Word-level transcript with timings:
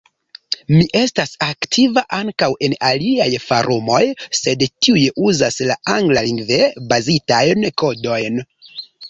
Mi 0.75 0.85
estas 0.99 1.33
aktiva 1.47 2.03
ankaŭ 2.19 2.49
en 2.67 2.73
aliaj 2.89 3.27
forumoj, 3.49 4.01
sed 4.39 4.65
tiuj 4.87 5.05
uzas 5.29 5.61
la 5.73 5.77
anglalingve 5.99 6.61
bazitajn 6.95 7.71
kodojn. 7.85 8.43